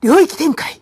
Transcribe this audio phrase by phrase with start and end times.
[0.00, 0.80] 領域展開。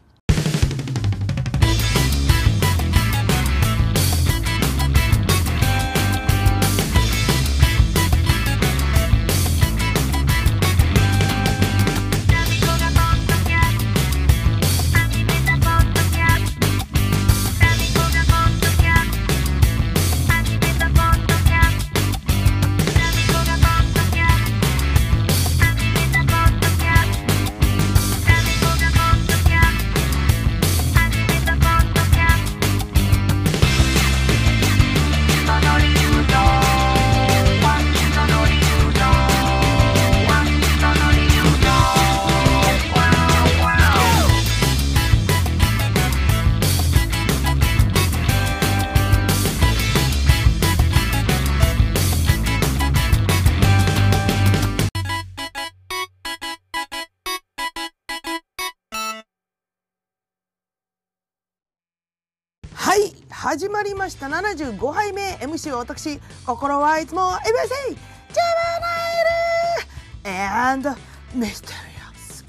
[63.79, 64.27] まりました。
[64.27, 70.91] 75杯目 MC は私心はいつも MSA ジェマナイル and
[71.37, 72.45] mysterious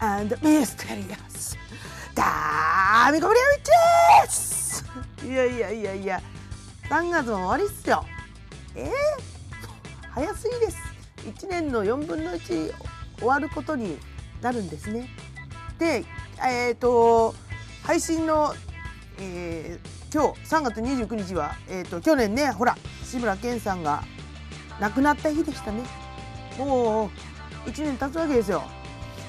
[0.00, 1.56] and mysterious
[2.16, 3.70] ダーミコブリアウィッチ
[4.26, 4.84] です。
[5.24, 6.20] いやいやいやいや
[6.90, 8.04] 3月も終わりっすよ。
[8.74, 8.90] えー、
[10.10, 10.78] 早すぎです。
[11.26, 12.74] 1年の4分の1
[13.20, 13.98] 終わることに
[14.42, 15.08] なるんですね。
[15.78, 16.04] で
[16.44, 17.36] えっ、ー、と
[17.84, 18.52] 配信の
[19.18, 24.02] えー、今日3月29日は、えーと、去年ねほら志村けんさんが
[24.80, 25.82] 亡くなった日でしたね
[26.58, 27.10] も
[27.66, 28.62] う1年経つわけですよ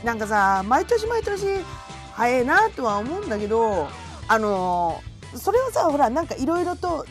[0.03, 1.45] なんかさ毎年毎年
[2.13, 3.87] 早いなとは思うんだけど
[4.27, 7.05] あのー、それはさほらなんかいろいろと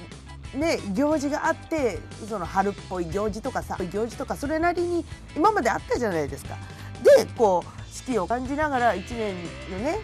[0.54, 5.04] ね行事があってその春っぽい行事とかさ行事とかそれなりに
[5.36, 6.56] 今まであったじゃないですか。
[7.02, 9.34] でこう四季を感じながら1年
[9.70, 9.98] のね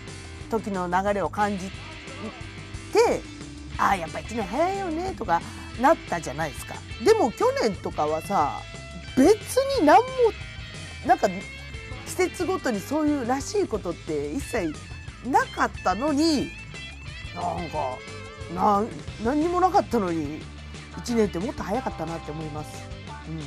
[0.50, 1.70] 時の流れを感じ
[2.92, 3.22] て
[3.82, 5.42] ああやっぱ1年早いよねとか
[5.80, 6.74] なったじゃないですか。
[7.04, 8.60] でも去年とかはさ
[9.16, 10.06] 別に何も
[11.04, 11.28] なんか
[12.06, 14.72] 季節ごとにそういうらしいことって一切
[15.26, 16.50] なかったのに
[17.34, 17.98] なんか
[18.54, 18.84] な
[19.24, 20.40] 何にもなかったのに
[21.04, 22.84] 1年ってもっと早かったなって思います。
[23.28, 23.40] うん。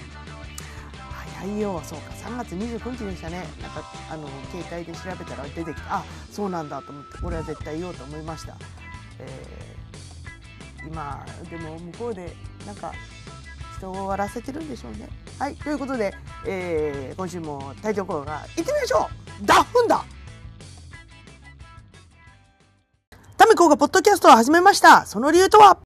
[1.40, 2.12] 早いよそうか。
[2.12, 3.46] 3月29日でしたね。
[3.62, 8.58] なんかあの携帯で調べたら出てきてあそうなんだと思ってこれは絶対言おうと思いました。
[9.20, 9.75] えー、
[10.88, 12.34] 今でも向こうで
[12.66, 12.94] なんか
[13.78, 15.10] 人を笑わせてるんでしょうね。
[15.40, 16.14] はいということで、
[16.46, 19.10] えー、今週もタイトルコーナー行ってみましょ
[19.44, 19.46] う。
[19.46, 20.06] ダッフンだ。
[23.38, 25.06] タミコがポッドキャストを始めました。
[25.06, 25.80] その理由とは？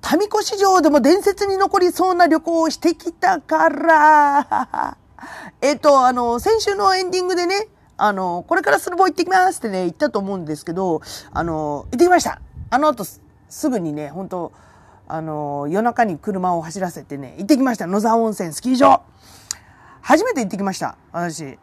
[0.00, 4.96] タミコ市場でも伝説に残りそうな旅行をしてきたから。
[5.60, 12.40] えっと、あの、先週のエンディングでね、あの、これからスノボ行ってきますってね、言ったと思うんですけど、あの、行ってきました。
[12.70, 14.52] あの後すぐにね、本当
[15.08, 19.02] あの、夜中に車を走らせてね、行ってきました野沢温泉スキー場
[20.00, 21.58] 初めて行ってきました、私。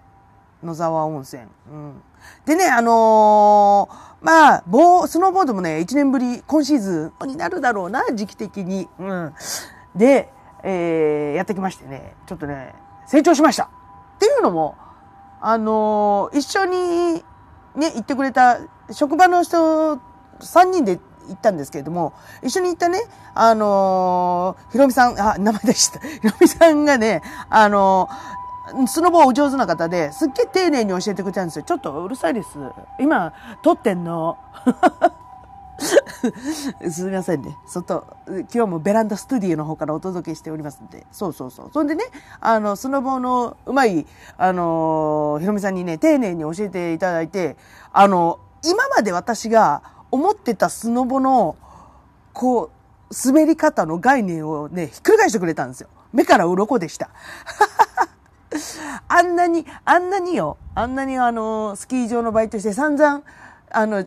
[0.63, 1.43] 野沢温泉。
[1.71, 2.01] うん。
[2.45, 8.87] でね、あのー、まあ、ボー、スノーボードもね、1年ぶり、今シーズンになるだろうな、時期的に。
[8.99, 9.33] うん。
[9.95, 10.29] で、
[10.63, 12.73] えー、やってきましてね、ちょっとね、
[13.05, 13.63] 成長しました。
[13.63, 14.75] っていうのも、
[15.39, 17.23] あの一緒に
[17.75, 18.57] ね、行ってくれた
[18.91, 19.97] 職場の人
[20.39, 23.01] 3人で行ったんですけれども、一緒に行ったね、
[23.35, 25.99] あのひろみさん、あ、名前でした。
[25.99, 28.09] ひろみさんがね、あの
[28.87, 31.63] スノボお上手な方で、すっげえ丁寧に教えてくれたんですよ。
[31.63, 32.49] ちょっとうるさいです。
[32.99, 34.37] 今、撮ってんの。
[36.89, 37.55] すみませんね。
[37.67, 41.05] 外、今日もベランダスタディオの方からお届けしておりますんで。
[41.11, 41.69] そうそうそう。
[41.71, 42.03] そんでね、
[42.41, 44.05] あの、スノボのうまい、
[44.37, 47.57] あの、ひろみさんにね、丁寧に教えていただいて、
[47.93, 49.81] あの、今まで私が
[50.11, 51.55] 思ってたスノボの、
[52.33, 52.71] こう、
[53.25, 55.89] 滑り方の概念をね、ひっくり返してくれたんですよ。
[56.13, 57.09] 目から鱗でした。
[59.07, 63.23] あんなに、あんなによ、あんなにあの、スキー場のバイトして散々、
[63.71, 64.05] あの、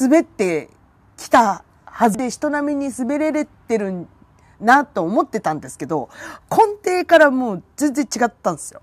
[0.00, 0.70] 滑って
[1.16, 4.06] きたはずで人並みに滑れれてる
[4.60, 6.08] なと思ってたんですけど、
[6.50, 8.82] 根底からもう全然違ったんですよ。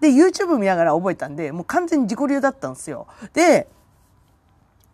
[0.00, 3.06] で、YouTube 見ながら覚えたんで、もう完全に自己流だったんですよ。
[3.32, 3.68] で、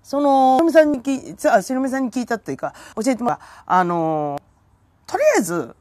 [0.02, 4.40] その、しのみさんに聞い、あ、しのみさんに聞いたっていうか、教えてもらった、あの、
[5.06, 5.74] とりあえず、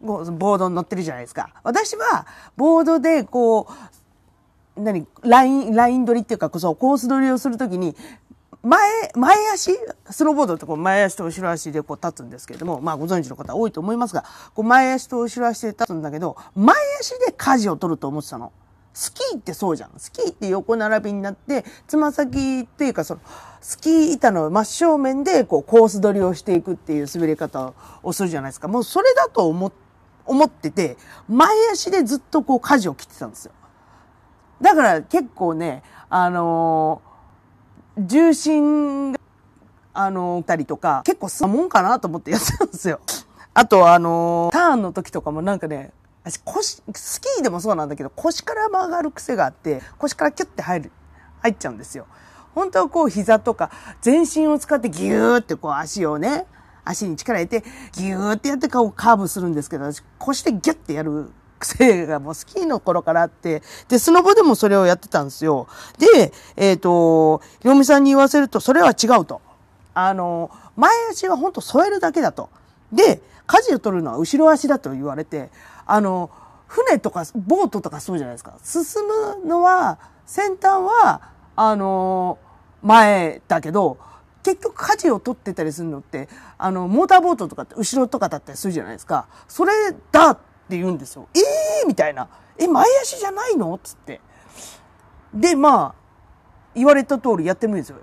[0.00, 1.50] ボードに乗ってるじゃないですか。
[1.62, 2.26] 私は、
[2.56, 3.68] ボードで、こ
[4.76, 7.96] う、何、ライン、ライン取りっていうか、そう、コース取りをするときに、
[8.62, 9.72] 前、前足、
[10.10, 14.22] スノーボードってこう前足と後ろ足でこう立つんですけれども、まあご存知の方多いと思いますが、
[14.54, 18.52] こう前足と後ろ足で立つんだけど、前足で舵を取ると思ってたの。
[18.92, 19.90] スキーってそうじゃん。
[19.98, 23.20] スキーって横並びになって、つま先っていうかその、
[23.60, 27.72] スキー板の真正面でこうコース取りをしていくっていう滑り方
[28.02, 28.68] をするじゃないですか。
[28.68, 29.72] もうそれだと思、
[30.26, 30.96] 思ってて、
[31.28, 33.52] 前足でずっとこう舵を切ってたんですよ。
[34.60, 39.20] だから結構ね、あのー、重心が、
[39.94, 43.00] あのー、たりとか、結構さもんかなと思ってやってたんですよ。
[43.54, 45.92] あとあのー、ターンの時とかもなんかね、
[46.24, 50.92] 私腰、スキーでもそうなんだけど、腰から曲がる癖があって、腰からキュッて入る、
[51.40, 52.06] 入っちゃうんですよ。
[52.54, 53.70] 本当はこう膝とか
[54.00, 56.46] 全身を使ってギューってこう足をね、
[56.84, 65.68] 足に力入れてギューってやってこうカーブするんですけど、私腰でギュッてやる癖がもうスキーの頃からあって、で、スノボでもそれをやってたんですよ。
[65.98, 69.40] で、えっ、ー、と、ひろみさんに言わせると、それは違うと。
[69.94, 72.48] あの、前足は本当添えるだけだと。
[72.92, 75.50] で、舵を取るのは後ろ足だと言われて、
[75.90, 76.30] あの、
[76.68, 78.54] 船とかボートとかそうじゃないですか。
[78.62, 81.20] 進むのは、先端は、
[81.56, 82.38] あの、
[82.82, 83.98] 前だけど、
[84.44, 86.28] 結局舵を取ってたりするのって、
[86.58, 89.26] あの、モーターボートとかって後ろとかだったりするじゃないですか。
[89.48, 89.72] それ
[90.12, 90.36] だっ
[90.68, 91.26] て言うんですよ。
[91.34, 92.28] ええー、みたいな。
[92.56, 94.20] え、前足じゃないのつって。
[95.34, 95.94] で、まあ、
[96.74, 97.96] 言われた通りやってみるんですよ。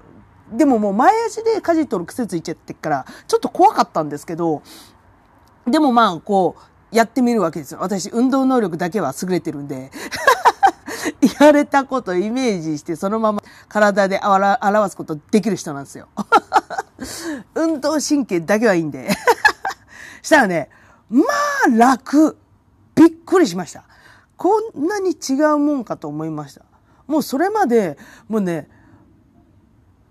[0.51, 4.61] でももう前足で舵取る癖ついちゃってっから、ちょっと怖かったんですけど、
[5.65, 7.79] でもまあ、こう、やってみるわけですよ。
[7.81, 9.91] 私、運動能力だけは優れてるんで。
[11.21, 16.07] 言われたことイメージして、そのまま体で表すことできる人なんですよ。
[17.55, 19.09] 運動神経だけはいいんで。
[20.21, 20.69] したらね、
[21.09, 21.23] ま
[21.65, 22.37] あ楽。
[22.95, 23.83] びっくりしました。
[24.37, 26.61] こんなに違うもんかと思いました。
[27.05, 27.97] もうそれまで、
[28.27, 28.67] もうね、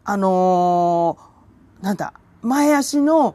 [0.04, 2.12] あのー、なんだ、
[2.42, 3.34] 前足の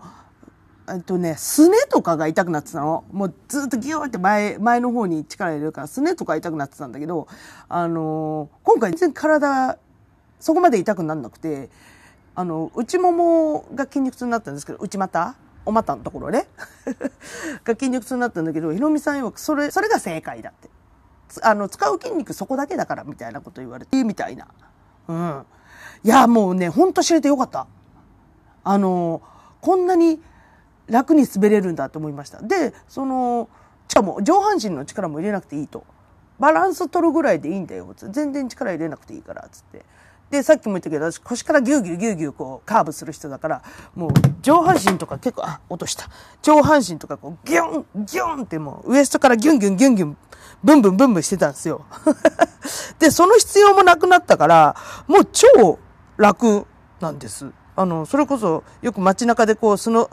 [0.89, 3.03] えっとね、すねとかが痛くなってたの。
[3.11, 7.27] もうずっとギューって前、前の方に力入れるから、すねとか痛くなってたんだけど、
[7.69, 9.77] あのー、今回全然体、
[10.39, 11.69] そこまで痛くならなくて、
[12.35, 15.35] あの、内ももが筋肉痛になったんですけど、内股？
[15.63, 16.47] お股のところね。
[17.63, 20.69] が筋肉痛になったんだけど、ひろみさん曰く、それ、それが正解だって。
[21.43, 24.47] あの、使う筋肉そこだけだから、みたいなこと言われて、みたいな。
[25.07, 25.45] うん。
[26.03, 27.67] いや、もうね、ほんと知れてよかった。
[28.63, 29.21] あの、
[29.61, 30.21] こんなに、
[30.91, 32.41] 楽に滑れるんだと思いました。
[32.41, 33.49] で、その、
[33.87, 35.85] しかも上半身の力も入れなくていいと。
[36.39, 37.93] バランス取るぐらいでいいんだよ。
[37.95, 39.85] 全然力入れなくていいから、つって。
[40.31, 43.61] で、さっきも言ったけど、私腰からギューギューギューギューこうカーブする人だから、
[43.95, 44.11] もう
[44.41, 46.09] 上半身とか結構、あ、落とした。
[46.41, 50.17] 上半身とかこうギュン、ギュンってもうウエストからギュンギュンギュンギュン、
[50.63, 51.85] ブンブンブンブンしてたんですよ。
[52.97, 54.75] で、その必要もなくなったから、
[55.07, 55.79] もう超
[56.15, 56.65] 楽
[57.01, 57.51] なんです。
[57.75, 60.09] あの、それこそよく街中でこう、その、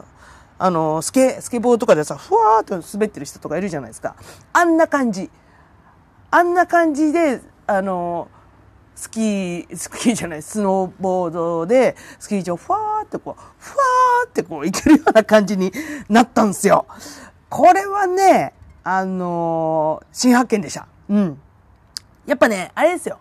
[0.58, 4.16] あの、スケ、スケボーとかでさ、ふわーっと滑ってる人とかいるじゃないですか。
[4.52, 5.30] あんな感じ。
[6.30, 8.28] あんな感じで、あの、
[8.94, 15.72] スキー、スキーじゃない、スノーボードで、スキー場、ふわーってこう、ふわーってこう、行けるような感じに
[16.08, 16.86] なったんですよ。
[17.48, 18.52] これはね、
[18.90, 20.88] あの新発見でした。
[21.10, 21.40] うん。
[22.26, 23.18] やっぱね、あれですよ。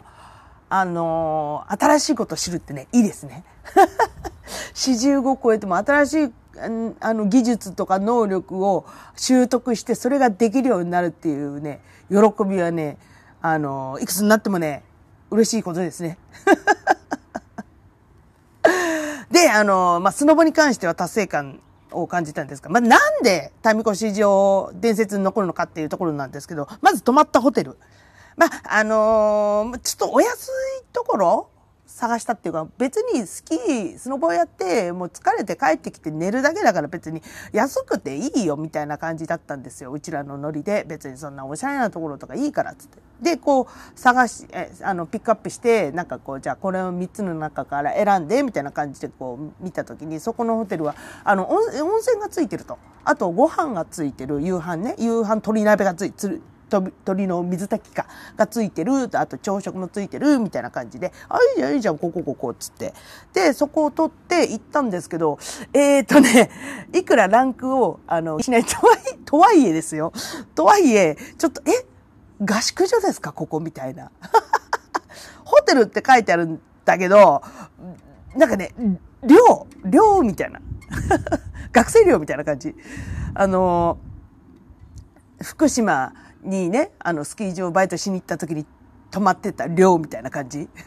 [0.70, 3.44] あの新しいこと知るってね、いいですね。
[4.74, 6.34] 四十五超えても新しい
[7.00, 12.98] あの技術とか能力を習得してそれができるようになるっていうね、喜びはね、
[13.42, 14.84] あの、いくつになってもね、
[15.30, 16.18] 嬉しいことですね。
[19.32, 21.60] で、あの、まあ、スノボに関しては達成感
[21.92, 27.78] を感じたんですが、まあ、なんで民越上伝説に残るのかっていうところなんですけど、まず泊まったホテル。
[28.36, 30.50] まあ、あのー、ちょっとお安い
[30.94, 31.50] ところ
[31.98, 39.92] 探したっていうか、別にスキー、スノボやって、もう疲れて帰ってきて寝るだけだから別に安くていいよみたいな感じだったんですよ。
[39.92, 40.86] うちらのノリで。
[40.88, 43.00] 別にそんなおしゃれなところとかいいからっつって。
[43.20, 51.64] で、こう探し、え、あの、ピックアップして、なんかこう、じゃあこれを3つの中から選んで、みたいな感じでこう見た時に、そこのホテルは、あの、温
[52.00, 52.78] 泉がついてると。
[53.06, 54.96] あとご飯がついてる、夕飯ね。
[55.00, 56.44] 夕飯鶏鍋がついてる。
[56.70, 62.94] 鳥の水炊きかがついてる、あと朝食もついてる、みたいな感じで、あ、いいじゃん、いいじゃん、ここ、ここ、つって。
[63.34, 65.40] で、そこを取って行ったんですけど、
[65.74, 66.50] えーとね、
[66.94, 70.12] いくらランクを、あの、しないとはい、とはいえですよ。
[70.56, 71.86] とはいえ、ちょっと、え？
[72.40, 73.32] 合宿所ですか？
[73.32, 74.12] ここみたいな。
[75.44, 77.42] ホテルって書いてあるんだけど、
[78.36, 78.74] なんかね、
[79.24, 80.60] 寮、寮みたいな。
[81.72, 82.76] 学生寮みたいな感じ。
[83.34, 83.98] あの、
[85.42, 88.66] 福島にね、あの、スキー場バイトしに行った時に
[89.12, 90.70] 泊まってた寮みたいな感じ。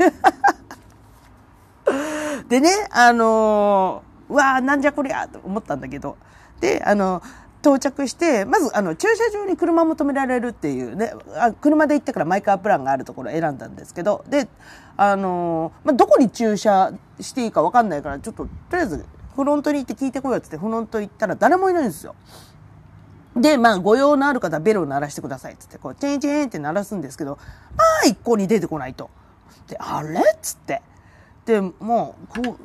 [2.48, 6.16] でね、あのー、うわーなんじゃこりゃと思ったんだけど、
[6.60, 7.22] で、あの、
[7.62, 14.48] 到着して、まず、あの、駐車場に車も止められるっていうね、あ車で行ってからマイカープランがあるところを選んだんですけど、で、
[14.96, 19.04] あのーまあ、どこに駐車していいか分かんないから、ちょっと、とりあえず、
[19.36, 22.14] フロントに行って聞いてこいよってって、フロント行ったら誰もいないんですよ。
[23.36, 27.38] で、まあ、ご用のある方はベルを鳴らしてくださいっつって、こう、チェンチェンって鳴らすんですけど、
[27.76, 29.10] まあ、一向に出てこないと。
[29.68, 30.18] で、あれ？
[30.18, 30.82] っつって。
[31.46, 32.56] で、もう、こ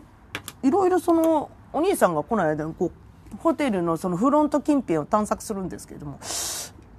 [0.64, 6.20] う、いろいろその、お兄さんが来ない間に、こう、ホテルのそのフロント近辺を探索するんですけれども、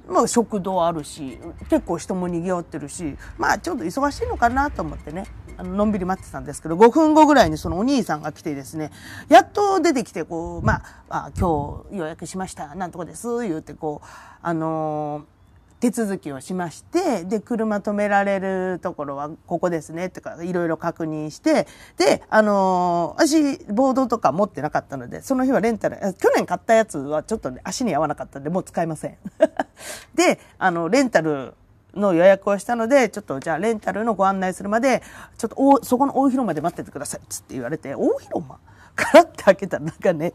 [0.09, 1.39] まあ食堂あるし、
[1.71, 5.27] 結構人も賑わってるし、まあちょっと忙しいのかなと思ってね、
[5.59, 8.91] あの、のんびり待ってたんですけど、5分後ぐらいにそのお兄さんが来てですね、
[9.29, 14.07] やっと出てきて、こう、まあ、あ今日予約しました、なんとかです、言うて、こう、
[14.43, 15.37] あのー
[15.79, 21.67] 手続きをしまして、で、車止められるところはここですね、ってか、いろいろ確認して、
[21.99, 29.17] で、あのー私、ボードとか持ってなかったので、その日はレンタル、去年買ったやつはちょっとね、足に合わなかったんで、もう使いません。
[30.17, 31.53] で、あの、レンタル
[31.97, 35.03] の予約をしたので、ちょっとじゃあレンタルのご案内するまで、
[35.38, 38.59] ちょっとおそこの大広間で待っててください、つって言われて、大広間？
[38.97, 40.33] カラって開けたらなんかね、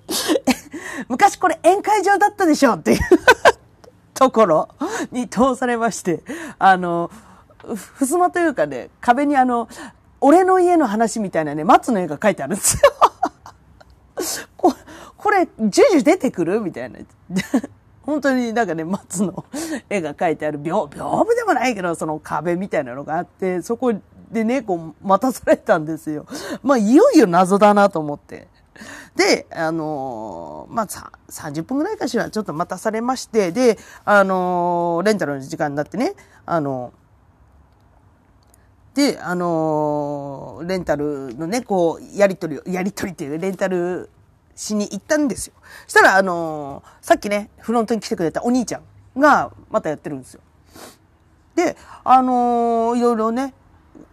[1.10, 3.00] 昔これ宴会場だったでしょっていう。
[4.14, 4.70] ところ
[5.12, 6.22] に通されまして、
[6.60, 7.10] あの、
[7.98, 9.68] ふすまというかね、壁にあの、
[10.20, 14.52] 俺の家の話みたいなね、松の絵が書いてあるんですよ。
[14.58, 14.74] こ
[15.18, 16.60] これ、ジュジュ出てくる？
[16.62, 17.00] みたいな。
[18.04, 19.46] 本当になんかね、松の
[19.90, 23.94] 絵が描いてある、屏屏風でもないけど、その壁みたいなのがあって、そこ
[24.32, 26.26] でね、こう、待たされたんですよ。
[26.64, 28.48] まあ、いよいよ謎だなと思って。
[29.16, 36.16] で、あのーまあ、さ、30分ぐらいかしら、ちょっと待たされまして、で、あのーレンタルの時間になってね、
[36.46, 36.94] あの
[38.94, 44.10] で、あのレンタルのね、こう、やりとりを、やりとりっていう、レンタル
[44.62, 45.54] しに行ったんですよ。
[45.88, 48.82] したら、あのーさっきね、フロントに来てくれたお兄ちゃ
[49.18, 50.42] んが、またやってるんですよ。
[51.56, 53.56] で、あのーいろいろね、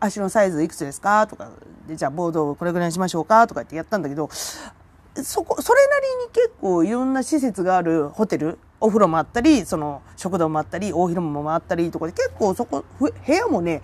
[0.00, 1.26] 足のサイズいくつですか？
[1.26, 1.50] とか、
[1.86, 3.46] で、じゃあボードをこれぐらいにしましょうか？
[3.46, 13.82] とか言ってやったんだけど、そこ、それなりに結構いろんな施設があるホテル、お風呂もあったり、その食堂もあったり、大広間もあったりとかで結構そこ、部屋もね、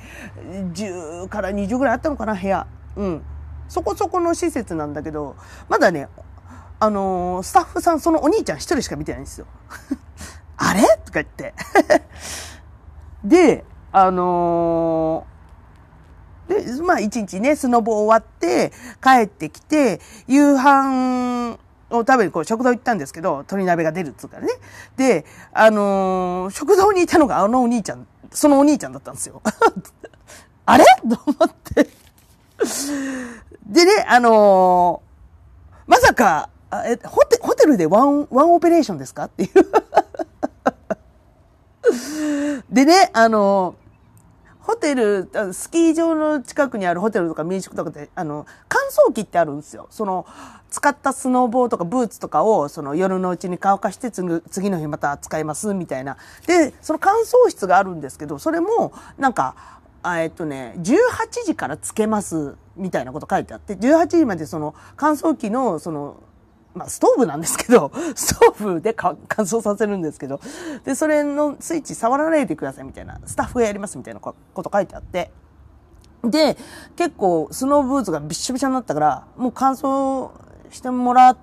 [0.73, 2.66] 10から20ぐらいあったのかな、部屋。
[2.97, 3.23] うん。
[3.66, 5.37] そこそこの施設なんだけど、
[5.68, 6.09] まだね、
[6.81, 9.47] あのースタッフさん、そのお兄ちゃん一人しか見てないんですよ。
[10.57, 10.83] あれ？
[11.04, 11.54] とか言って。
[13.25, 15.35] で、あのー
[16.78, 18.71] で、まあ一日ね、スノボ終わって、
[19.02, 21.52] 帰ってきて、夕飯
[21.90, 24.52] を食べにこう食堂行ったんですけど、鶏鍋が出るっつうからね。
[24.97, 29.40] で、あのー食堂にいたのがあのお兄ちゃん、そのお兄ちゃんだったんですよ。
[30.66, 30.85] あれ？
[31.09, 31.88] と思って。
[33.66, 35.14] でね、あのー
[35.87, 39.25] まさか、あえホテホテルでワン、ワンオペレーションですか？
[39.25, 39.50] っていう。
[42.71, 43.76] でね、あの
[44.61, 49.88] ホテル、スキー場の近くにあるホテルとか民宿とかで、あの、乾燥機ってあるんですよ。
[49.90, 50.25] その、
[50.71, 56.16] 使ったスノーボーとかブーツとかを、その夜のうちに乾かして、次の日また使います、みたいな。
[56.47, 59.54] で、その乾燥室があるんですけど、それも、なんか、
[60.02, 66.16] えっとね、18時からつけます、みたいなこと書いてあって、18時までその乾燥機の、その、
[66.75, 70.40] まあ、ストーブなんですけど、 ストーブで乾燥させるんですけど、
[70.85, 75.31] で、それのスイッチ触らないでくださいみたいな、スタッフがやりますみたいなこと書いてあって、
[76.25, 76.57] で、
[76.97, 80.31] 結構スノーブーツがびしょびしょになったから、もう乾燥
[80.71, 81.37] してもら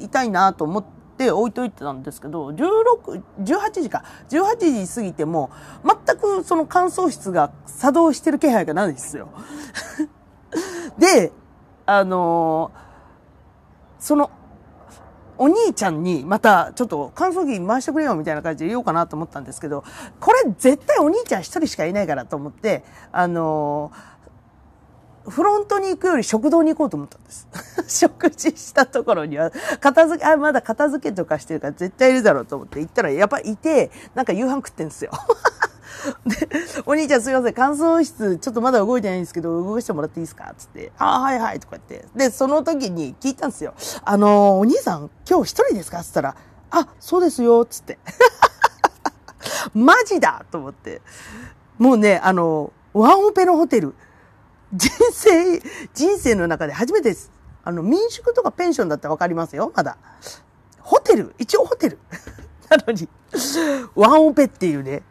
[0.00, 0.84] いたいなと思っ
[1.18, 5.50] て置いといてたんですけど、16、18時か、18時過ぎても、
[5.84, 9.28] 全くその乾燥室が作動してる気配がないんですよ。
[10.98, 11.32] で、
[11.86, 12.84] あのー
[14.04, 14.30] その、
[15.36, 19.84] お兄ちゃんにまたちょっと乾燥機回してくれよみたいな感じで言おうかなと思ったんですけど、
[20.20, 24.14] これ絶対お兄ちゃん一人しかいないからと思って、あのー
[25.28, 27.48] フロントに行くより食堂に行こうと思ったんです。
[27.88, 29.50] 食事したところには、
[29.80, 35.12] 片付け、あ、まだ片付けとかしてるから絶対いるだろうと思って行ったら、やっぱいて、なんか夕飯食ってんですよ。
[36.26, 36.48] で、
[36.86, 40.54] お兄ちゃんすいません、乾燥室、ちょっとまだ動いてないんですけど、動かしてもらっていいですか？
[40.56, 42.08] つって、ああ、はいはい、とか言って。
[42.16, 43.74] で、その時に聞いたんですよ。
[44.04, 46.02] あのーお兄さん、今日一人ですか？
[46.02, 46.36] つったら、
[46.70, 47.98] あ、そうですよ、つって。
[49.74, 51.02] マジだと思って。
[51.78, 53.94] もうね、あの、ワンオペのホテル、
[54.72, 55.60] 人生、
[55.94, 57.30] 人生の中で初めてです。
[57.64, 59.96] あの、民宿とかペンションだってわかりますよ、まだ。
[60.80, 61.98] ホテル、一応ホテル。
[62.68, 63.08] なのに、
[63.94, 65.02] ワンオペっていうね。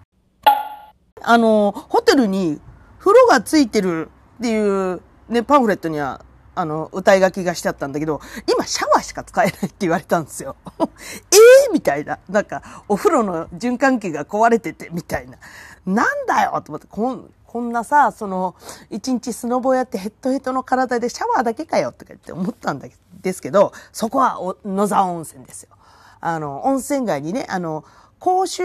[1.24, 2.60] あの、ホテルに
[3.00, 6.24] 風呂がついてるっていうね、パンフレットには、
[6.56, 10.56] あの、歌い書きがしてあったんだけど、今シャワーしか使えないって言われたんですよ。
[10.80, 11.38] え
[11.70, 12.20] えみたいな。
[12.30, 15.38] なんか、お風呂の循環器が壊れてて、みたいな。
[15.86, 18.56] なんだよと思って、こん、こんなさ、その、
[18.90, 22.88] 一日スノボやってヘッドヘッドの体でシャワーだけかよとか言って思ったんだ
[23.22, 25.70] ですけど、そこは野沢温泉ですよ。
[26.20, 27.84] あの、温泉街にね、あの、
[28.24, 28.64] 公衆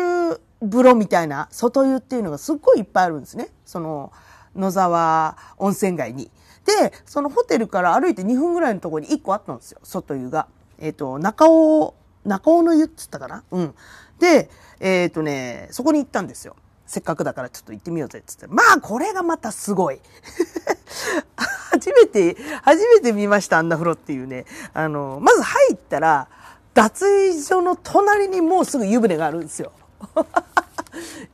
[0.61, 3.49] 風呂みたいな外湯っていうのがすっごいいっぱいあるんですね。
[3.67, 4.13] その、
[4.55, 6.31] 野沢温泉街に。
[6.65, 10.47] で、そのホテルから歩いて2分ぐらいのところに1個あったんですよ、外湯が。
[10.79, 11.93] えっ、ー、と、中尾、
[12.25, 13.43] 中尾の湯っつったかな？
[13.51, 13.75] うん。
[14.21, 14.49] で、
[14.79, 16.55] えっ、ー、とね、そこに行ったんですよ。
[16.87, 18.47] せっかくだからちょっと行ってみようぜっつって。
[18.47, 20.01] まあ、これがまたすごい。
[21.73, 24.47] 初めて、初めて見ました、あんな風呂っていうね。
[24.73, 26.29] あの、まず入ったら、
[26.79, 29.73] 脱衣所の隣にもうすぐ湯船があるんですよ。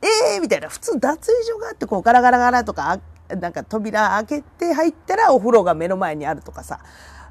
[0.01, 0.69] え えーみたいな。
[0.69, 2.99] 普通脱衣所があってこうガラガラガラとか、
[3.29, 6.79] なんか扉開けて入ったらお風呂が目の前にあるとかさ。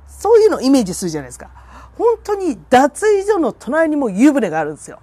[0.06, 1.50] そういうのをイメージするじゃないですか。
[1.98, 5.00] 本当に脱衣所の隣にも湯船があるんですよ。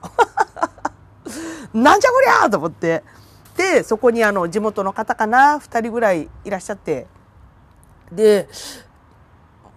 [1.74, 3.04] なんじゃこりゃーと思って。
[3.58, 7.08] で、そこにあの地元の方かな、二人ぐらいいらっしゃって。
[8.10, 8.48] で、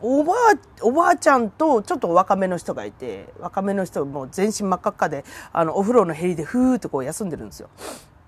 [0.07, 0.37] おばあ、
[0.83, 7.71] おばあちゃんとちょっと若めの人がいて、若めの人もう全身真っ赤っかで、あの、お風呂のへりでふーってこう休んでるんですよ。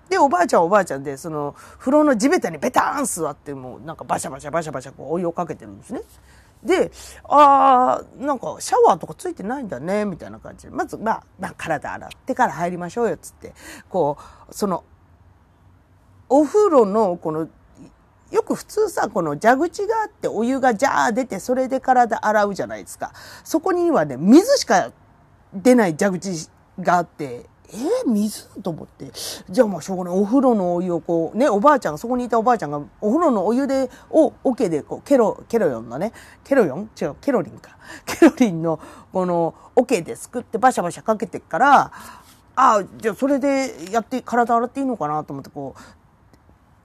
[0.09, 6.01] で、おばあちゃんおばあちゃんで、その、風呂の地べたにベターン座って、もうなんかバシャバシャバシャバシャこうお湯をかけてるんですね。
[6.63, 6.91] で、
[7.25, 10.71] ああ、なんかシャワーとかついてないんだね、みたいな感じで。
[10.71, 13.53] まず、まあ、まあ、体洗ってから入りましょうよ、つって。
[13.87, 14.17] こ
[14.49, 14.83] う、その、
[16.27, 17.47] お風呂のこの
[18.31, 23.13] よく普通さ、この蛇口があってお湯がジャー出てそれで体洗うじゃないですか。
[23.43, 24.91] そこにはね、水しか
[25.53, 28.47] 出ない蛇口があって、えー、水？
[28.61, 29.11] と思って。
[29.49, 30.19] じゃあまあしょうがない。
[30.19, 36.13] お風呂のお湯をこう、ね、おばあちゃんが、そこにいたおばあちゃんが、お風呂のお湯で、を、桶でこう、ケロ、ケロヨンのね、
[36.45, 36.89] ケロヨン？
[36.99, 37.77] 違う、ケロリンか。
[38.05, 38.79] ケロリンの、
[39.11, 41.91] この、桶ですくってバシャバシャかけてから、
[42.55, 45.81] ああ、じゃあそれでやって、体洗っていいのかなと思って、こう、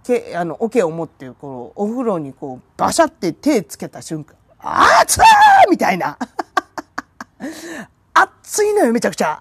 [0.04, 5.22] け、あの、桶を持って、こう、お風呂にこう、バシャって手つけた瞬間、あつー
[5.70, 6.18] みたいな。
[8.14, 9.40] 熱いのよ、めちゃくちゃ。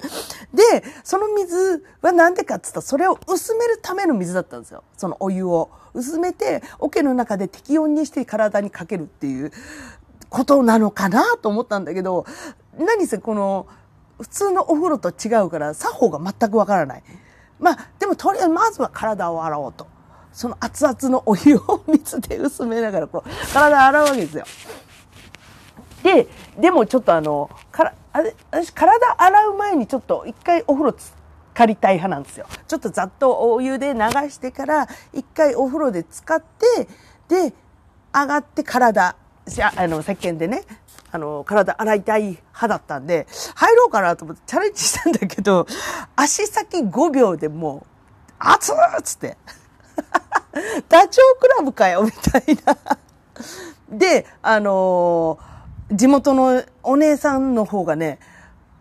[0.52, 4.82] で、その水はなんでかっつったら、それを薄めるための水だったんですよ。
[4.96, 5.70] そのお湯を。
[5.92, 9.52] 薄めて、桶の中で適温にして体にかけるっていう
[10.28, 12.26] ことなのかなと思ったんだけど、
[12.78, 13.66] 何せこの、
[14.20, 17.02] 普通のお風呂と違うから、作法が全くわからない。
[17.60, 19.86] まあ、でもとりあえずまずは体を洗おうと。
[20.32, 24.44] その熱々のお湯を水で薄めながらこう、体洗うわけですよ。
[26.02, 31.12] で、でもちょっとあの、からあれ私体洗う前にちょっと一回お風呂つ
[31.52, 32.46] かりたい派なんですよ。
[32.66, 36.88] ちょっとざっとお湯で流してから一回お風呂で使って、
[37.28, 37.52] で、
[38.12, 39.16] 上がって体、
[39.76, 40.64] あの、石鹸でね、
[41.12, 45.66] あの、体洗いたい派だったんで、入ろうかなと思ってチャレンジしたんだけど、
[46.16, 47.86] 足先5秒でも
[48.40, 49.36] う、熱っつって。
[50.88, 52.98] ダチョウ倶楽部かよみたいな。
[53.90, 58.18] で、あのー、地元のお姉さんの方がね、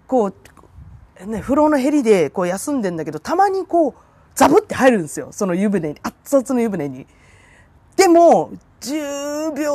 [0.07, 3.93] こう、ね、風呂のヘリでこう休んでんだけど、たまにこう、
[4.35, 5.29] ザブって入るんですよ。
[5.31, 5.99] その湯船に。
[6.01, 7.07] 熱々の湯船に。
[7.95, 8.51] でも、
[8.81, 9.73] 10秒、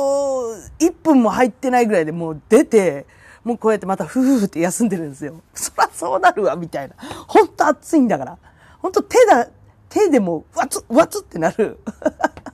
[0.79, 3.05] 1分も入ってないぐらいでもう出て、
[3.43, 5.41] もうこうやってまたふふふって休んでるんですよ。
[5.53, 6.95] そらそうなるわ、みたいな。
[7.27, 8.37] ほんと暑いんだから。
[8.81, 9.47] ほんと手だ、
[9.89, 11.79] 手でもわつ、わつってなる。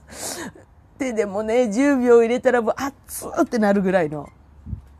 [0.98, 4.28] 手でもね、10秒入れたらもう熱ってなるぐらいの。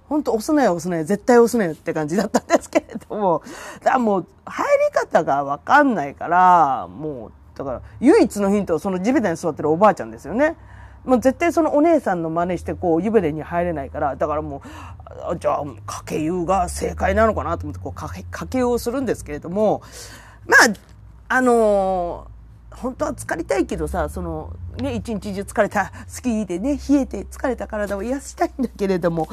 [0.09, 3.43] ほんと押すなよ押すなよ、絶対押すなよって感じだったんですけれども。
[3.81, 10.57] だからもう入り方がわかんないから、もう、だから唯一のヒントはその地べたに座ってるおばあちゃんですよね。
[11.05, 14.63] もう絶対そのお姉さんの真似してこう湯船に入れないから、だからも
[15.31, 19.83] う、じゃあ、かけ湯が正解なのかなと思ってこうかけ、かけ湯をするんですけれども、
[20.47, 29.29] まあ、あのー、本当は疲れたいけどさ、その、ね、一日中疲れた、スキーでね、冷えて疲れた体を癒したいんだけれども、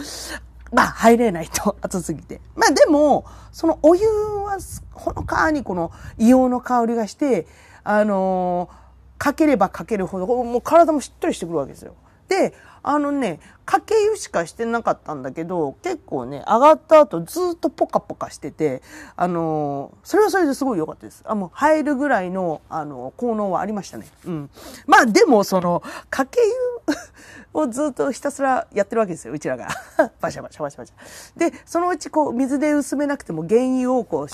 [0.71, 2.41] まあ、入れないと、 暑すぎて。
[2.55, 4.57] まあ、でも、そのお湯は、
[4.93, 7.47] ほのかにこの硫黄の香りがして、
[7.83, 8.88] あのー
[9.19, 11.93] かければかけるほど、もう体もしっとりしてくるわけですよ。
[12.29, 18.81] で、あのね、かけ湯しかしてなかったんだけど、結構ね、上がった後ずっとポカポカしてて、
[19.15, 21.23] あのそれはそれですごい良かったです。
[21.25, 24.07] あ、もう入るぐらいの、あの効能はありましたね。
[24.25, 24.49] うん。
[24.87, 26.95] まあでも、その、かけ湯
[27.53, 29.67] をずっとひたすらやってるわけですよ、うちらが。
[30.21, 31.51] バシャバシャバシャバシャ。
[31.51, 34.27] で、そのうちこう、水で薄めなくても原油をこう、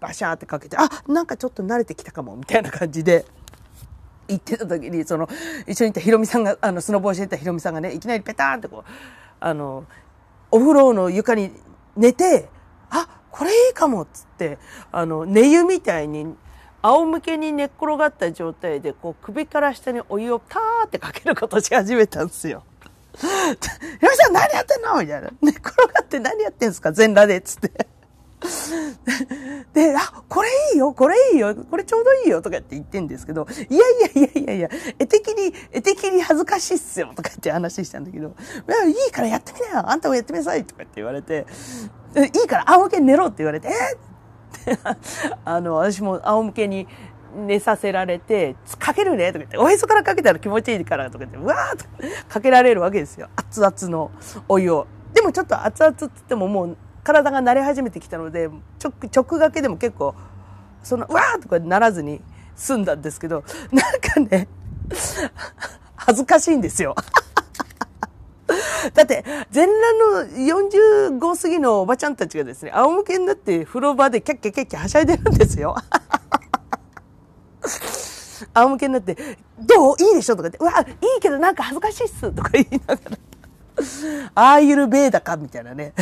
[0.00, 3.24] バシャーってかけて、あ、なんかちょっと慣れてきたかも、みたいな感じで。
[4.28, 5.28] 行ってた時に、その、
[5.66, 8.90] 一緒にいたヒロミさんが、あの、スノボーしてたヒロミさんがね、いきなりペターンってこう、
[9.40, 9.84] あの、
[10.50, 11.52] お風呂の床に
[11.96, 12.48] 寝て、
[12.90, 14.58] あ、これいいかもっつって、
[14.92, 16.34] あの、寝湯みたいに、
[16.82, 22.62] 仰向けに寝っ転がった状態で、こう、首から下にお湯をターってかけることし始めたんですよ。
[23.16, 23.26] ひ
[24.06, 25.00] ろさん何やってんの？
[25.00, 25.30] みたいな。
[25.40, 26.92] 寝っ転がって何やってんすか？
[26.92, 27.86] 全裸でっつって。
[29.72, 34.68] で、あ、これいいよ、これいいよ、これちょうどいいよ、とかって言ってんですけど、いやいやいやいやいや、
[34.98, 41.46] 絵的に、絵的に恥ずかしいっすよ、とかって話したんだけど、いいいからやってみなよ、あんたもやってみなさい、とかって言われて、
[42.16, 43.68] いいから仰向け寝ろって言われて、
[44.66, 44.96] えー、
[45.44, 46.86] あの、私も仰向けに
[47.36, 51.84] 寝させられて、かけるねとか言って、おへそからかけたら気持ちいいからとか言って、うわーと
[52.28, 53.28] かけられるわけですよ。
[53.36, 54.10] 熱々の
[54.48, 54.86] お湯を。
[55.12, 58.50] でもちょっと熱々って言ってももう体が慣れ始めてきたので
[58.82, 60.16] 直直がけでも結構
[60.82, 62.20] そのうわーとかならずに
[62.56, 64.48] 済んだんですけどなんかね
[65.94, 66.96] 恥ずかしいんですよ。
[68.94, 70.28] だって、全裸の
[71.18, 75.74] 45過ぎのおばちゃんたちがですね、仰向けになって風呂場でキャッキャキャッキャはしゃいでるんですよ。
[78.54, 79.16] 仰向けになって、
[79.58, 79.96] どう？
[79.98, 80.36] いいでしょ？
[80.36, 80.84] とかって、うわ、い
[81.18, 83.18] いけどなんか恥ずかしいっすとか言いながら。
[84.34, 85.92] アーユルベーダかみたいなね。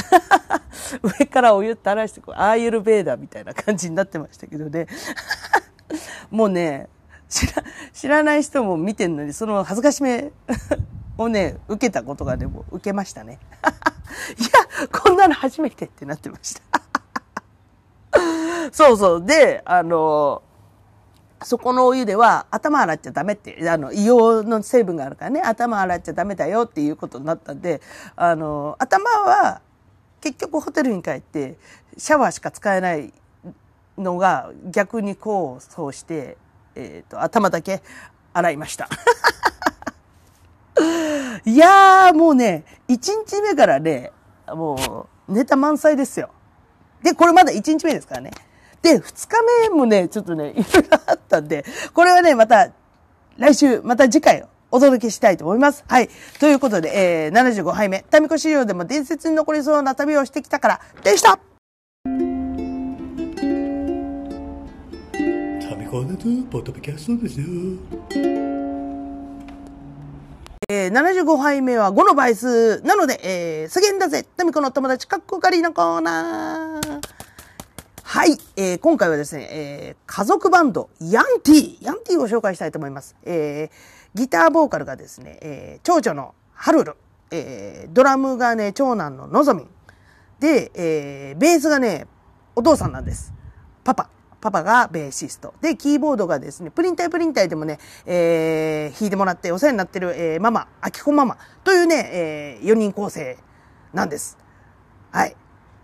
[1.02, 4.86] 上からお湯垂らしてこう、アーユルベーダみたいな感じになってましたけどね。
[6.30, 6.88] もうね、
[7.28, 10.30] 知ら、知らない人も見てんのに、その恥ずかしめ
[11.18, 13.38] をね、受けたことがでも受けましたね。
[14.38, 16.62] いや、こんなの初めてってなってました。
[18.72, 19.24] そうそう。
[19.24, 20.42] で、あの
[21.44, 27.82] そこのお湯では頭洗っちゃダメって、あの、硫黄の成分があるからね、頭洗っちゃダメだよっていうことになったんで、
[28.16, 29.60] あの、頭は
[30.20, 31.58] 結局ホテルに帰って
[31.98, 33.12] シャワーしか使えない
[33.98, 36.38] のが逆にこう、そうして、
[36.74, 37.82] えっ、ー、と、頭だけ
[38.32, 38.88] 洗いました。
[41.44, 42.94] いやー、もうね、1
[43.26, 44.12] 日目からね、
[44.48, 46.30] もう、ネタ満載ですよ。
[47.02, 48.30] で、これまだ1日目ですからね。
[48.84, 52.68] で、2日目もね、ちょっとね、 いろいろあったんで、これはね、また、
[53.38, 55.84] 来週、また次回お届けしたいと思います。
[55.88, 56.10] はい。
[56.38, 61.38] ということで、えー、75杯目、タミコ資料でも伝説に残りそうな旅をしてきたから、でした
[62.04, 62.10] タ
[65.76, 67.46] ミコネトポッドキャストですよ。
[70.68, 77.13] えー、75杯目は5の倍数なので、えー、すげんだぜタミコの友達かっこかりのコーナー
[78.14, 83.16] はい、えー、今回はですね、えー、家族バンド、ヤンティヤンティを紹介したいと思います。
[83.24, 86.94] えー、ギターボーカルがですね、えー、長女のハルル、
[87.32, 89.68] えー、ドラムがね、長男ののぞみん。
[90.38, 92.06] で、えー、ベースがね、
[92.54, 93.34] お父さんなんです。
[93.82, 94.08] パパ。
[94.40, 95.52] パパがベーシスト。
[95.60, 103.36] で、キーボードがですね、プリンタイプリンタイでもね、えー、弾いてもらってお世話になってる、えー、ママ、アキコママというね、えー、4人構成
[103.92, 104.38] なんです。
[105.10, 105.34] はい。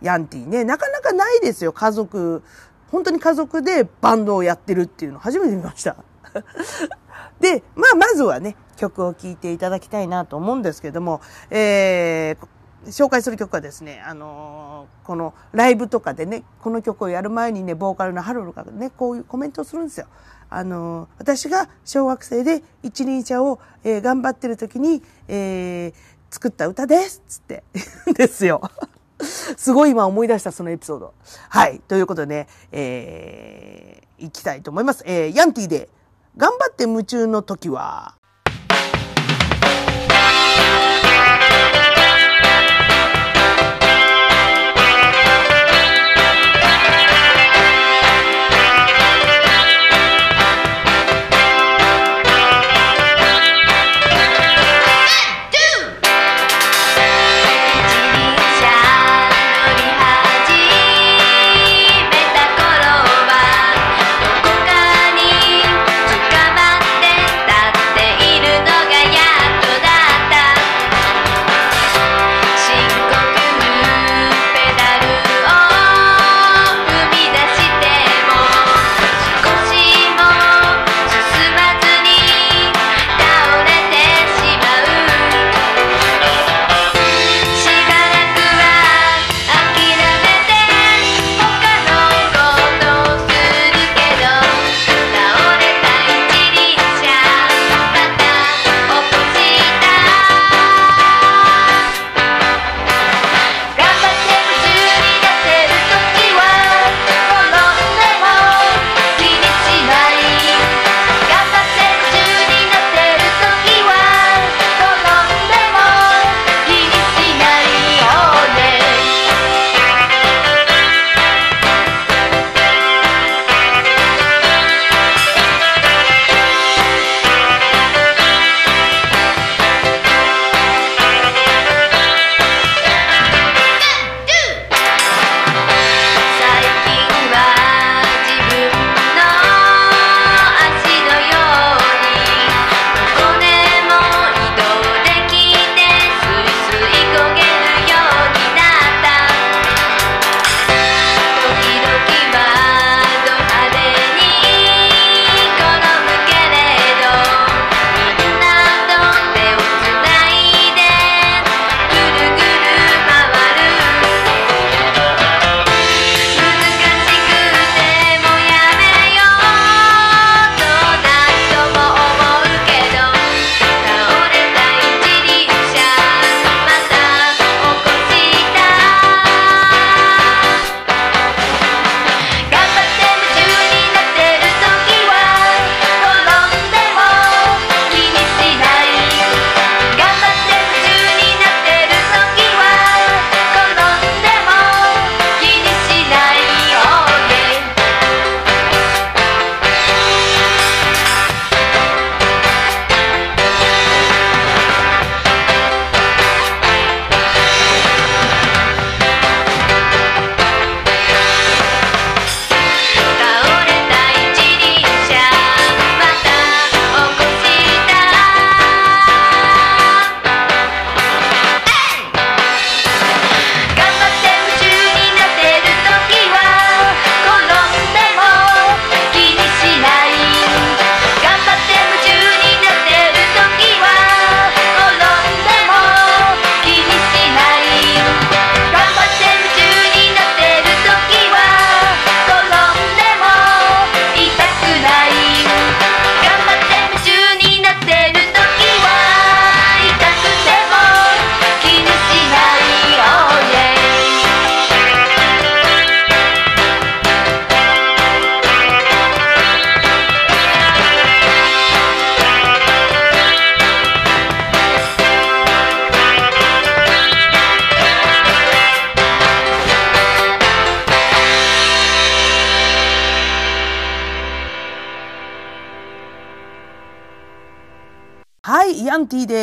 [0.02, 2.42] ヤンティね、なかなかないですよ、家族。
[2.90, 5.96] 本当に家族でバンドをやってるっていうの初めて見ました。
[7.40, 12.46] で、まあ、まずはね、曲を聴いていただきたいなと思うんですけども、えー、
[12.86, 20.06] 紹介する曲はですね、あのー、このライブとかでね、この曲をやる前にね、ボーカルのハルルがね、こういうコメントをするんですよ。
[20.48, 25.94] あのー、私が小学生で一輪車を、えー、頑張ってる時に、えー、
[26.30, 27.62] 作った歌ですつって
[28.14, 28.62] ですよ。
[29.56, 31.14] すごい今思い出したそのエピソード。
[31.48, 31.80] はい。
[31.86, 35.02] ということでね、えー、行きたいと思います。
[35.06, 35.88] えー、ヤンティで、
[36.36, 38.14] 頑張って夢中の時は、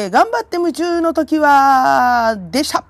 [0.09, 2.83] 頑張って夢中の時は、でした。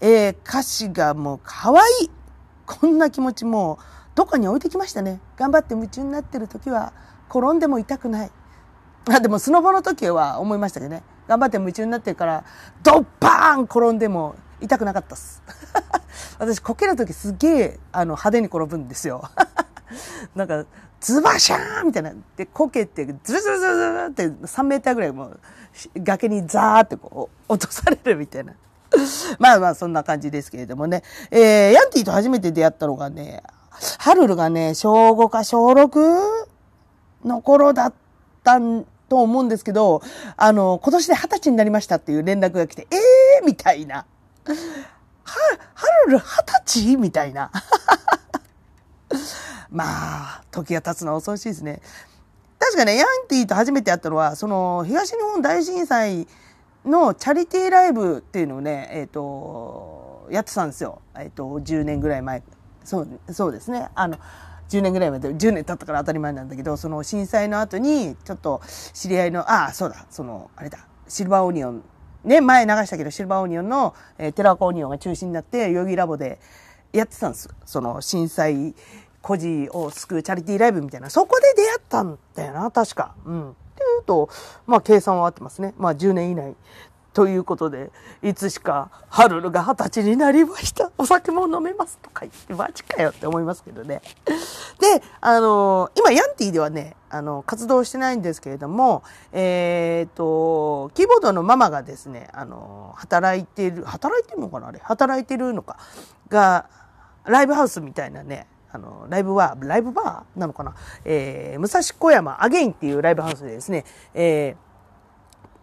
[0.00, 2.10] えー、歌詞がもう可愛い。
[2.66, 3.84] こんな気持ちもう
[4.16, 5.20] どこに置いてきましたね。
[5.36, 6.92] 頑張って夢中になってる時は、
[7.28, 8.30] 転んでも痛くない。
[9.08, 11.02] あ、でもスノボの時は思いましたけどね。
[11.28, 12.44] 頑張って夢中になってるから、
[12.82, 15.42] ドッパーン転んでも痛くなかったっす。
[16.38, 19.28] 私、こける時すげえ、あの、派手に転ぶんですよ。
[20.34, 20.64] なんか、
[21.06, 22.12] ズバシャーンみたいな。
[22.36, 25.40] で、こけて、ズルズルズルズルって3メーターぐらいもう、
[25.98, 28.54] 崖にザーってこう、落とされるみたいな。
[29.38, 31.04] まあまあ、そんな感じですけれどもね。
[31.30, 33.44] えー、ヤンティと初めて出会ったのがね、
[33.98, 36.46] ハルルがね、小5か小 6?
[37.24, 37.94] の頃だっ
[38.42, 38.58] た
[39.08, 40.02] と思うんですけど、
[40.36, 43.98] あの、今年で二十歳になりましたっていう連絡が来て、ええー、みたいな。
[43.98, 44.04] は、
[45.74, 46.24] ハルル二
[46.64, 46.96] 十歳？
[46.96, 47.52] みたいな。
[49.76, 49.84] ま
[50.38, 51.82] あ、時が経つのは遅いしいですね。
[52.58, 56.26] 確かね、ヤンティと初めて会ったのは、その、東日本大震災
[56.86, 61.02] のチャリティーライブっていうのをね、えっ、ー、と、やってたんですよ。
[61.14, 62.42] えっ、ー、と、10年ぐらい前。
[62.84, 63.90] そう、そうですね。
[63.94, 64.16] あの、
[64.70, 68.62] 10年ぐらいまで、10年経ったから当たり前なんだけど、その震災の後に、ちょっと
[68.94, 71.82] 知り合いの、ああ、そうだ、その、あれだ、シルバーオニオン、
[72.24, 76.40] ね、前流したけど、シルバーオニオンの、えー、テラコオニオンが中心になって、代々木ラボで
[76.92, 77.48] やってたんです。
[77.64, 78.74] その震災
[79.26, 83.16] 孤児を救うチャリティーライブみたいな、そこで出会ったんだよな、確か。
[83.24, 83.50] うん。
[83.50, 84.28] っていうと、
[84.68, 85.74] まあ、計算は合ってますね。
[85.78, 86.54] まあ、10年以内。
[87.12, 87.90] ということで、
[88.22, 90.92] いつしか、ハルルが二十歳になりました。
[90.96, 94.00] お酒も飲めますとか言って、マジかよって思いますけどね。
[94.78, 104.78] で、あの、今、ヤンティではね、あの、活動してないんですけれども、えっ、ー、と、キーボードのママがですね、あの、働いてる、働いてるのかなあれ？
[104.84, 105.78] 働いてるのか？
[106.28, 106.68] が、
[107.24, 110.74] ライブハウスみたいなね、あの、ライブは、ライブバーなのかな？
[111.04, 113.84] えー、武蔵小山アゲインっていうライブハウスでですね、
[114.14, 114.56] えー、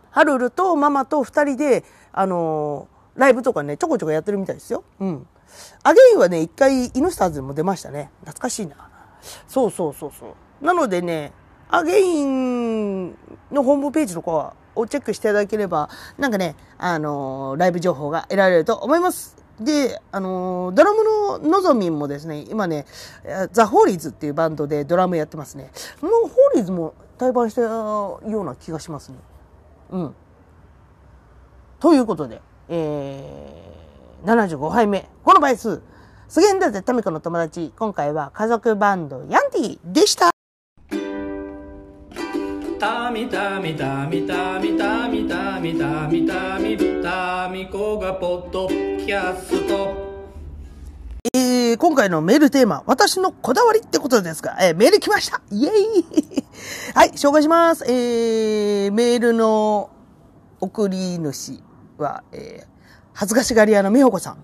[0.10, 4.84] ハルルとママと二人で、あのー、ライブとかね、ちょこちょこやってるみたいですよ。
[5.00, 5.28] うん。
[5.84, 8.10] アゲインはね、一回、イヌスターズでも出ましたね。
[8.22, 8.90] 懐かしいな。
[9.48, 10.66] そうそうそうそう。
[10.66, 11.32] なのでね、
[11.70, 13.12] アゲイン
[13.52, 19.43] のホームページとかをチェックしていただければ、なんかね、あのー、ライブ情報が得られると思います。
[19.60, 22.86] で、あの、ドラムののぞみんもですね、今ね、
[23.52, 25.72] ザ・ホーリーズっていうバンドでドラムやってますね。
[26.02, 29.18] もうホーリーズも対バンしたような気がしますね。
[29.92, 30.16] うん。
[31.80, 35.08] ということで、えー、75杯目。
[35.24, 35.82] この倍数。
[36.28, 37.72] すげえんだぜ、タミコの友達。
[37.78, 40.32] 今回は家族バンド、ヤンティでした。
[42.80, 46.93] タミタミタミタミタミタミタミタミ
[47.44, 50.24] タミコがポッドキャスト。
[51.34, 56.46] えー、今回のメールテーマ、私のこだわりってことですが、えー、メール来ましたイェイ
[56.96, 57.84] はい、紹介します。
[57.86, 59.90] えー、メールの
[60.62, 61.60] 送り主
[61.98, 62.73] は、えー、
[63.14, 64.38] 恥ずかしがり屋のみほこさん。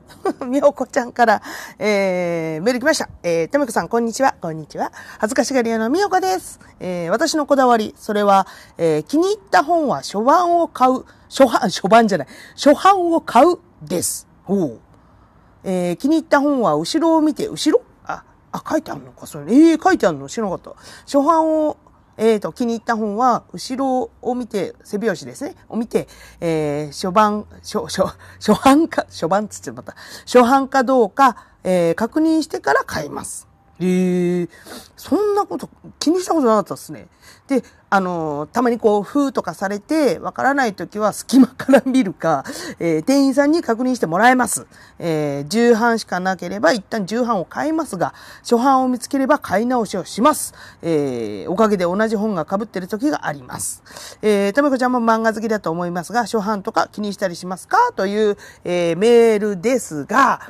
[0.48, 1.42] みほこちゃんから、
[1.80, 3.10] えー、メール来ました。
[3.24, 4.36] えー、とめこさん、こんにちは。
[4.40, 4.92] こんにちは。
[5.18, 6.60] 恥ずかしがり屋のみほこです。
[6.80, 8.46] えー、私のこだわり、それは、
[8.78, 14.28] えー、気に入った本は初版を買う、初版、 初版じゃない、初版を買うです。
[14.48, 14.80] おう。
[15.64, 17.82] えー、気に入った本は後ろを見て、後ろ？
[18.06, 19.52] あ、あ、書いてあるのか、それ。
[19.52, 20.30] ええー、書いてあるの？
[20.30, 20.80] 知らなかった。
[21.06, 21.78] 初版を
[22.20, 26.08] えっ、ー、と、気に入った本は、後ろを見て、背拍子ですね、を見て、
[26.42, 28.04] えー、初版、初、初、
[28.40, 33.49] 初版か、初版つってまた、初版かどうか、えー、確認してから買います。
[33.80, 34.50] えー、
[34.98, 37.08] そんなこと気にしたことなかったですね。
[37.48, 42.44] で、あの、たまにこう、封とかされて、わからないときは隙間から見るか、
[42.78, 44.68] えー、店員さんに確認してもらえます。
[45.00, 50.54] えー、重版しかなければ一旦重版を買いますが、初版を見つければ買い直しをします。
[50.84, 53.82] えー、おかげで同じ本が被ってる時があります。
[54.22, 57.78] えー、とめこちゃんも漫画好きだと思いますが、初版とか気にしたりしますか？
[57.96, 60.42] という、えー、メールですが、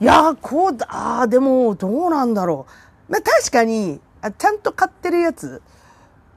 [0.00, 2.66] いやこうだ、ああ、でも、どうなんだろ
[3.08, 3.12] う。
[3.12, 5.60] まあ、確かに、あちゃんと買ってるやつ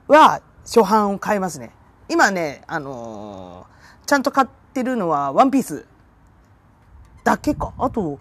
[0.07, 1.71] は、初版を買いますね。
[2.09, 5.85] 今ね、あのー、ちゃんと買ってるのは、ワンピース
[7.23, 7.73] だけか。
[7.77, 8.19] あと、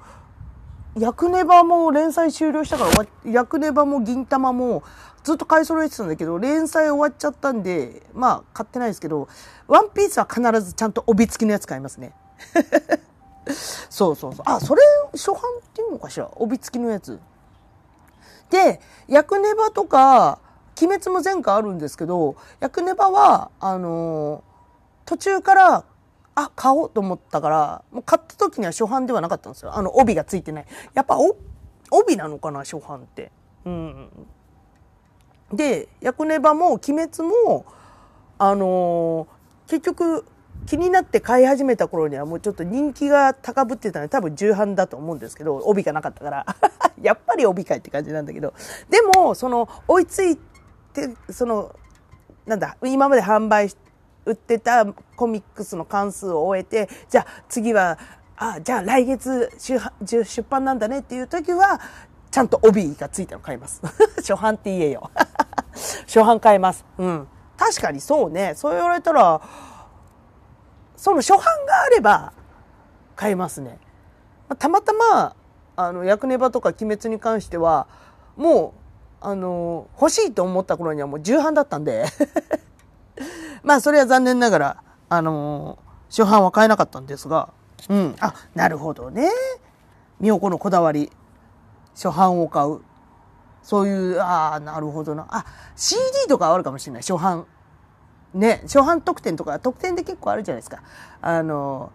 [0.99, 4.83] ヤクネバも連載終了したから、ヤクネバも銀玉も
[5.23, 9.29] ずっと買い揃えてたんだけど、連載終わっちゃったんで、まあ、買ってないですけど、
[9.69, 12.13] ワンピースは必ずちゃんと帯付きのやつ買いますね。
[13.53, 14.45] そうそうそう。
[14.47, 14.83] あ、それ、
[15.13, 15.43] 初版っ
[15.75, 16.31] ていうのかしら？
[16.37, 17.19] 帯付きのやつ。
[18.51, 20.41] で、ヤクネバとか、
[20.81, 25.85] 鬼滅も前回あるんですけど、ヤクネバは、あのー、途中から、
[26.35, 29.77] あ、買おうと思ったから、もう買った時には初版ではなかったんですよ。
[29.77, 30.67] あの、帯がついてない。
[30.95, 31.37] やっぱ、お、
[31.91, 33.31] 帯なのかな、初版って。
[33.65, 34.09] うん。
[35.53, 37.67] で、ヤクネバも、鬼滅も、
[38.39, 40.25] あのー、結局
[40.67, 46.47] 気になって買い始めた頃にはもうちょっと人気が高ぶってたので多分重版だと思うんですけど帯がなかったから。
[47.01, 48.53] やっぱり帯かいって感じなんだけど。
[48.89, 51.75] でもその追いついてその
[52.47, 53.71] なんだ今まで販売
[54.27, 57.99] 売ってたコミックスの関数を終えてじゃあ次は
[58.37, 61.81] あじゃあ来月出出版なんだねっていう時は
[62.31, 63.83] ちゃんと帯がついたの買います。
[64.17, 65.11] 初版って言えよ。
[66.07, 66.85] 初版買います。
[66.99, 67.29] うん。
[67.57, 68.55] 確かにそうね。
[68.55, 69.41] そう言われたら
[71.01, 72.35] その初版があれば
[73.17, 73.79] 買いますね。
[74.59, 75.35] たまたま、
[75.75, 77.89] あの、役ネバとか鬼滅に関しては、
[78.37, 78.75] も
[79.23, 82.05] う、あの、欲しいと思った頃にはもう重版だったんで
[83.65, 85.79] まあ、それは残念ながら、あの、
[86.11, 87.49] 初版は買えなかったんですが、
[87.89, 88.17] うん。
[88.21, 89.31] あ、なるほどね。
[90.21, 91.11] 美代子のこだわり。
[91.95, 92.83] 初版を買う。
[93.63, 95.27] そういう、ああ、なるほどな。
[95.31, 97.03] あ、CD とかあるかもしれない。
[97.03, 97.47] 初版。
[98.35, 100.83] ね、初版特典とか特典で結構あるじゃないですか。
[101.21, 101.91] あの、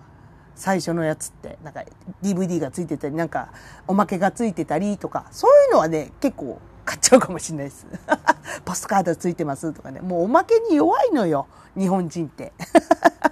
[0.55, 1.83] 最初のやつって、なんか
[2.21, 3.49] DVD がついてたり、なんか
[3.87, 7.87] おまけがついてたりとか、そういうのはね、結構買っちゃうかもしれないです。
[8.63, 10.01] ポスカードついてますとかね。
[10.01, 12.53] もうおまけに弱いのよ、日本人って。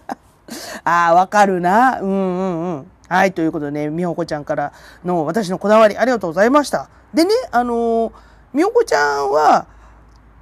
[0.83, 1.99] ああ、わかるな。
[2.01, 2.91] うんうんうん。
[3.07, 4.73] はい、ということでね、みほこちゃんから
[5.05, 6.89] の私のこだわりありがとうございました。
[7.13, 8.11] でね、あのー、
[8.53, 9.67] みほこちゃんは、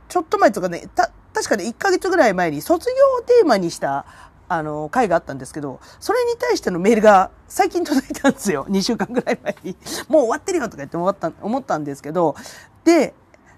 [0.08, 1.11] ちょっと前とかね、た、
[1.42, 4.06] 確かね、1ヶ月ぐらい前に卒業をテーマにした、
[4.48, 8.68] あの、会があったんですけど、それに対してのメールが最近届いたんですよ。
[8.70, 9.76] 2週間ぐらい前に。
[10.08, 12.36] もう終わってるよとか言って思った、思ったんですけど、
[12.84, 13.16] で、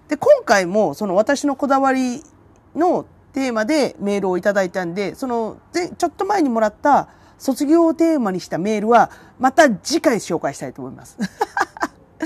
[0.07, 2.23] で、今回もその私のこだわり
[2.73, 11.17] のテーマでメールをいただいたんで、その、で、ちょっと前にもらった卒業をテーマにしたメールは、また次回紹介したいと思います。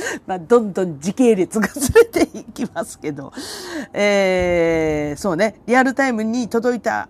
[0.26, 3.32] まあ、どんどん時系列がずれていきますけど、
[3.94, 7.10] えー、そうね、リアルタイムに届いた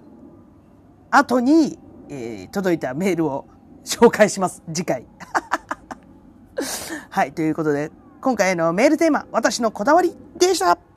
[1.11, 1.77] 後に、
[2.09, 3.45] えー、届いたメールを
[3.83, 4.61] 紹介します。
[4.73, 5.05] 次回。
[7.09, 10.96] はい、ということで、今回のメールテーマ、私のこだわりでした。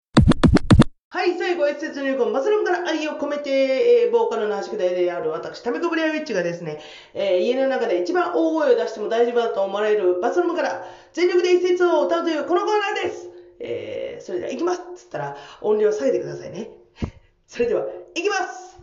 [1.13, 6.79] はい、最後、越節入魂、マスルームから愛を込めて、えー、ボーカルの宿題である私、タメコブリアウィッチがですね、
[7.15, 13.29] えー、家の中で一番大声を出しても大丈夫だと思われるバスルームから全力で一節を歌うというこのコーナーです。
[13.59, 16.71] えー、それでは行きますっつったら音量を下げてくださいね。
[17.49, 18.79] それでは、行きます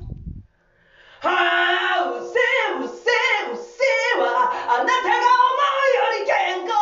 [1.21, 3.07] はあ、うせうせ
[3.53, 6.75] うせは、あなたが思うより健康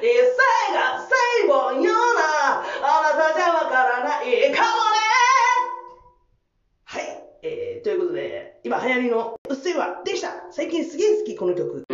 [0.00, 2.05] す一切が成分よ
[7.86, 11.84] ということで、今流行りのうっせぇわでした最近すげえ好き、この曲。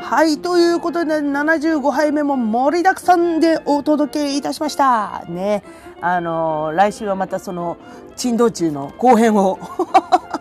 [0.00, 5.22] はい、ということで、75杯目も盛りだくさんでお届けいたしました。
[5.28, 5.62] ね。
[6.00, 7.76] あのー、来週はまたその、
[8.16, 9.58] 珍道中の後編を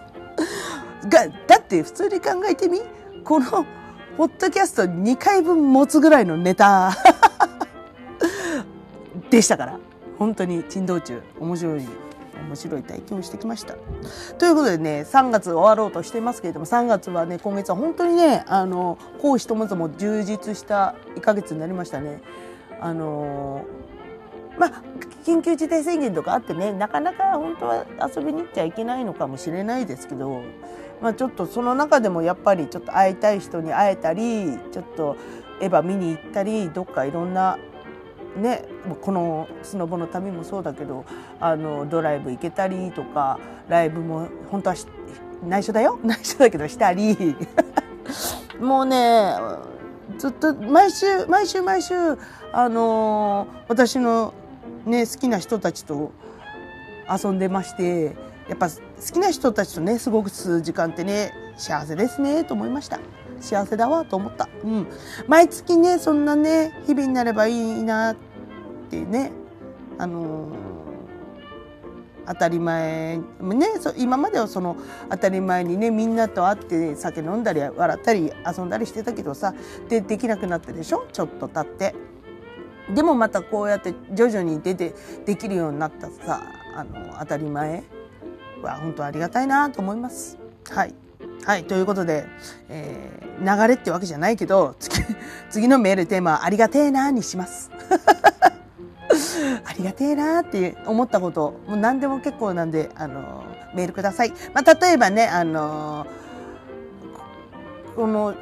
[1.10, 2.80] が、だって普通に考えてみ
[3.26, 3.66] この、
[4.16, 6.94] ポッドキャスト2回分持つぐらいのネタ
[9.32, 9.80] でしたから。
[10.20, 11.82] 本当に珍道中、面白い
[12.48, 13.76] 面白い体験をしてきました。
[14.38, 22.22] ということでね、3月終わろうとしてますけれども、3月はね、今月は本当にね、あの、講師ともとも充実した1ヶ月になりましたね。
[22.80, 23.64] あの
[24.58, 24.72] まあ、
[25.24, 30.42] 緊急事態宣言とかあってね、なかなか本当は遊びに行っちゃいけないのかもしれないですけど、
[31.02, 35.16] まあ、ちょっとその中でもやっぱりちょっと会いたい人に会えたり、ちょっと
[35.62, 37.58] エヴァ見に行ったり、どっかいろんな
[38.36, 38.64] ね、
[39.02, 41.06] このスノボの旅もそうだけど
[41.40, 44.76] あのドライブ行けたりとかライブも本当は
[45.46, 46.00] 内緒だよ？
[46.04, 47.36] 内緒だけどしたり
[48.60, 49.36] もうね
[50.18, 51.96] ずっと毎週毎週毎週
[52.54, 54.34] あの私の、
[54.86, 56.12] ね、好きな人たちと
[57.10, 58.16] 遊んでまして
[58.48, 58.76] やっぱ好
[59.12, 63.00] きな人たちとね過ごす時間ってね幸せですねと思いました。
[63.42, 64.48] 幸せだわと思った。
[64.64, 64.88] うん。
[65.28, 68.16] 毎月ね、そんなね、日々になればいいなっ
[68.90, 69.32] てね、
[69.98, 70.52] あのー、
[72.28, 73.68] 当たり前、ね、
[73.98, 74.78] 今まではその
[75.10, 79.54] 当たり前にね、みんなと会って酒飲んだり笑ったり遊んだりしてたけどさ、
[79.90, 81.08] で、できなくなったでしょ？
[81.12, 81.96] ちょっと経って。
[82.94, 84.94] でもまたこうやって徐々に出て
[85.26, 86.42] できるようになったさ、
[86.76, 87.84] あの、当たり前
[88.62, 90.38] は本当ありがたいなと思います。
[90.70, 90.94] はい。
[91.46, 92.26] はい、ということで、
[92.70, 95.04] えー、流れってわけじゃないけど、次、
[95.50, 97.72] 次のメールテーマはありがてえなーにします。
[99.66, 104.34] ありがてえなーって思ったこと、もう何でも結構なんで、あの、メールください。
[104.54, 106.06] まあ、例えばね、あの、
[107.96, 108.36] この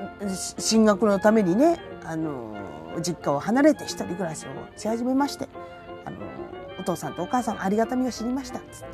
[0.57, 2.55] 進学のためにね、あの、
[3.01, 5.47] 実家を離れて一人暮らしをし始めまして、
[6.05, 6.17] あの、
[6.79, 8.87] お父さんとお母さんのありがたみを知りましたっつって。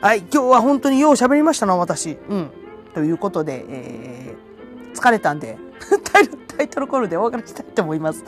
[0.00, 2.16] はい、今日は本当によう喋りましたな、私。
[2.28, 2.50] うん。
[2.94, 5.58] ということで、えー、疲れたんで
[6.12, 8.24] タイトル、コールでお別れしたいと思います。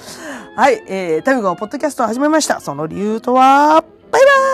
[0.57, 2.61] はい、えー、タミゴポッドキャストを始めました。
[2.61, 4.51] その理由とは、バイバイ